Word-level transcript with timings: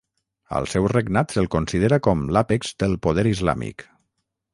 Al 0.59 0.67
seu 0.69 0.85
regnat 0.93 1.35
se'l 1.35 1.49
considera 1.55 1.99
com 2.07 2.23
l'àpex 2.37 2.73
del 2.85 2.97
poder 3.09 3.27
islàmic. 3.33 3.85